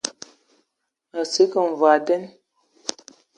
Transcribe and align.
Mə 1.11 1.21
sə 1.31 1.41
kig 1.51 1.65
mvɔi 1.71 1.93
nden. 1.99 2.23